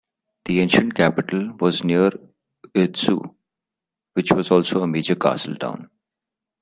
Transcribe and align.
The 0.45 0.61
ancient 0.61 0.95
capital 0.95 1.53
was 1.59 1.83
near 1.83 2.09
Ōtsu, 2.75 3.35
which 4.15 4.31
was 4.31 4.49
also 4.49 4.81
a 4.81 4.87
major 4.87 5.13
castle 5.13 5.55
town. 5.55 5.91